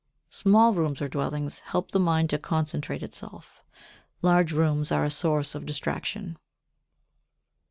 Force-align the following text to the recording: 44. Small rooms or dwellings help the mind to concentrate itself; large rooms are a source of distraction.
44. 0.31 0.41
Small 0.49 0.73
rooms 0.73 0.99
or 0.99 1.07
dwellings 1.07 1.59
help 1.59 1.91
the 1.91 1.99
mind 1.99 2.31
to 2.31 2.39
concentrate 2.39 3.03
itself; 3.03 3.61
large 4.23 4.51
rooms 4.51 4.91
are 4.91 5.05
a 5.05 5.11
source 5.11 5.53
of 5.53 5.63
distraction. 5.63 6.37